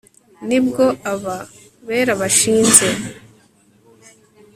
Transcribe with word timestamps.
Ni 0.47 0.59
bwo 0.65 0.85
aba 1.13 1.37
bera 1.87 2.13
bashinze 2.21 2.87